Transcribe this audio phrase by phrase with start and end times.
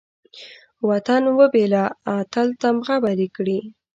[0.89, 1.83] وطن وبېله،
[2.15, 3.59] اتل تمغه به درکړي